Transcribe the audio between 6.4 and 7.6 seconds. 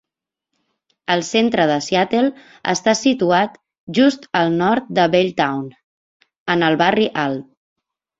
en el barri alt.